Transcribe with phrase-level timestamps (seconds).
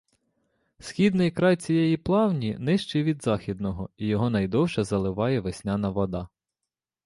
[0.79, 6.29] Східний край цієї плавні нижчий від західного, і його надовше заливає весняна вода.